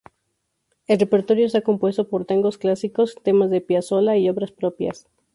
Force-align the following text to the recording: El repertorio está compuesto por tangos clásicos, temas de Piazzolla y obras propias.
El 0.87 0.97
repertorio 0.99 1.45
está 1.45 1.61
compuesto 1.61 2.07
por 2.09 2.25
tangos 2.25 2.57
clásicos, 2.57 3.13
temas 3.21 3.51
de 3.51 3.61
Piazzolla 3.61 4.17
y 4.17 4.29
obras 4.29 4.51
propias. 4.51 5.05